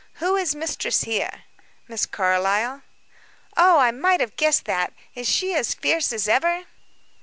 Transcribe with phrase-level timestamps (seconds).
[0.15, 1.43] Who is mistress here?"
[1.87, 2.81] "Miss Carlyle."
[3.55, 4.93] "Oh, I might have guessed that.
[5.13, 6.63] Is she as fierce as ever?"